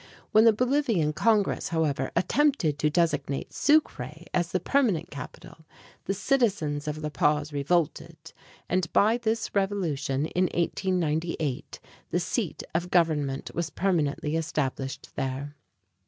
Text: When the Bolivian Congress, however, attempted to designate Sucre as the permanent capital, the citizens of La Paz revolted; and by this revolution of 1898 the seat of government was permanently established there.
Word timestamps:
When 0.31 0.45
the 0.45 0.51
Bolivian 0.51 1.13
Congress, 1.13 1.67
however, 1.69 2.09
attempted 2.15 2.79
to 2.79 2.89
designate 2.89 3.53
Sucre 3.53 4.23
as 4.33 4.51
the 4.51 4.59
permanent 4.59 5.11
capital, 5.11 5.63
the 6.05 6.15
citizens 6.15 6.87
of 6.87 6.97
La 6.97 7.09
Paz 7.09 7.53
revolted; 7.53 8.17
and 8.67 8.91
by 8.93 9.19
this 9.19 9.53
revolution 9.53 10.21
of 10.21 10.31
1898 10.37 11.79
the 12.09 12.19
seat 12.19 12.63
of 12.73 12.89
government 12.89 13.51
was 13.53 13.69
permanently 13.69 14.35
established 14.35 15.11
there. 15.15 15.55